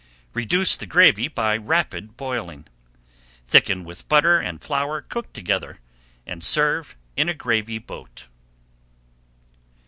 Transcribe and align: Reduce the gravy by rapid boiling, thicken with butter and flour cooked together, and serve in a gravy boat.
Reduce 0.33 0.75
the 0.77 0.87
gravy 0.87 1.27
by 1.27 1.55
rapid 1.55 2.17
boiling, 2.17 2.65
thicken 3.45 3.83
with 3.83 4.07
butter 4.09 4.39
and 4.39 4.59
flour 4.59 4.99
cooked 4.99 5.35
together, 5.35 5.77
and 6.25 6.43
serve 6.43 6.95
in 7.15 7.29
a 7.29 7.35
gravy 7.35 7.77
boat. 7.77 8.25